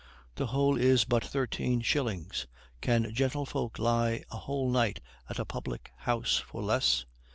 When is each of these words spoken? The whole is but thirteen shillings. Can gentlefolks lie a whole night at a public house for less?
The 0.33 0.47
whole 0.47 0.77
is 0.77 1.05
but 1.05 1.23
thirteen 1.23 1.81
shillings. 1.81 2.47
Can 2.81 3.13
gentlefolks 3.13 3.77
lie 3.77 4.23
a 4.31 4.37
whole 4.37 4.71
night 4.71 4.99
at 5.29 5.37
a 5.37 5.45
public 5.45 5.91
house 5.95 6.37
for 6.37 6.63
less? 6.63 7.05